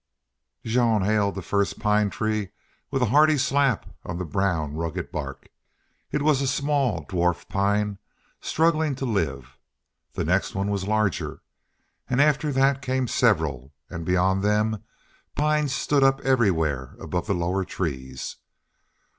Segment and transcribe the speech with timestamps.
[0.65, 2.49] Jean hailed the first pine tree
[2.89, 5.47] with a hearty slap on the brown, rugged bark.
[6.11, 7.99] It was a small dwarf pine
[8.39, 9.59] struggling to live.
[10.13, 11.43] The next one was larger,
[12.09, 14.83] and after that came several, and beyond them
[15.35, 18.37] pines stood up everywhere above the lower trees.